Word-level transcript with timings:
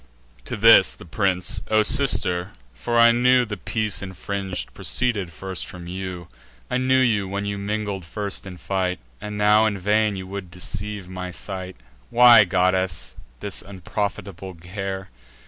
To 0.45 0.57
this, 0.57 0.95
the 0.95 1.05
prince: 1.05 1.61
"O 1.69 1.83
sister—for 1.83 2.97
I 2.97 3.11
knew 3.11 3.45
The 3.45 3.55
peace 3.55 4.01
infring'd 4.01 4.73
proceeded 4.73 5.31
first 5.31 5.67
from 5.67 5.85
you; 5.85 6.27
I 6.71 6.77
knew 6.77 6.99
you, 7.01 7.27
when 7.27 7.45
you 7.45 7.59
mingled 7.59 8.03
first 8.03 8.47
in 8.47 8.57
fight; 8.57 8.97
And 9.21 9.37
now 9.37 9.67
in 9.67 9.77
vain 9.77 10.15
you 10.15 10.25
would 10.25 10.49
deceive 10.49 11.07
my 11.07 11.29
sight— 11.29 11.77
Why, 12.09 12.45
goddess, 12.45 13.13
this 13.41 13.61
unprofitable 13.61 14.55
care? 14.55 15.09